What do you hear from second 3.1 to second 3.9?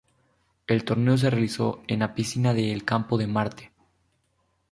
de Marte.